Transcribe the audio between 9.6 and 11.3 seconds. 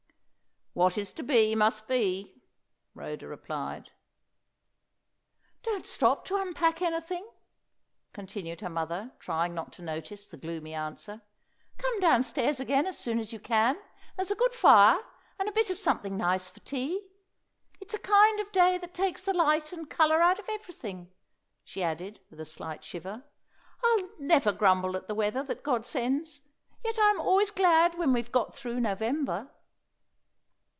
to notice the gloomy answer.